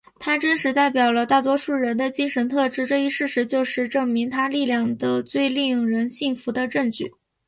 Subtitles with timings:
[0.17, 7.13] 他真实代表了大多数人的精神特质这一事实就是证明他力量的最为令人信服的证据。